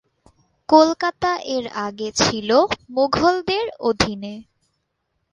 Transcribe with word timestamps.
কলকাতা 0.69 1.31
এর 1.55 1.65
আগে 1.85 2.09
ছিল 2.19 2.49
মুঘলদের 2.89 3.65
অধীনে। 3.89 4.33